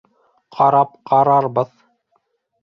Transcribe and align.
Ҡарап 0.55 0.95
ҡарарбыҙ. 1.11 1.77